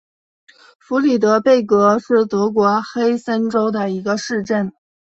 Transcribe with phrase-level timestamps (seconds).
[0.79, 4.73] 弗里德贝格是德国黑森州的一个市镇。